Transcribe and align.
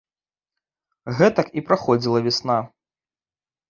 Гэтак 1.21 1.47
і 1.59 1.65
праходзіла 1.69 2.19
вясна. 2.29 2.61